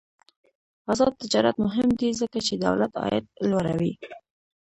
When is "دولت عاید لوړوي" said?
2.65-3.93